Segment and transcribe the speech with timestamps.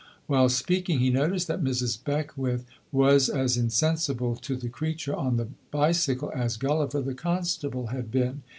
[0.25, 2.03] While speaking he noticed that Mrs.
[2.03, 8.09] Beckwith was as insensible to the creature on the bicycle as Gulliver the constable had
[8.09, 8.41] been.